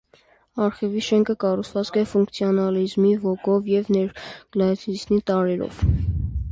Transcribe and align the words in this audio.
Արխիվի 0.67 1.03
շենքը 1.07 1.35
կառուցված 1.43 1.91
է 2.01 2.05
ֆունկցիոնալիզմի 2.13 3.13
ոգով 3.27 3.71
և 3.75 3.93
նեոկլասիցիզմի 3.99 5.23
տարրերով։ 5.33 5.89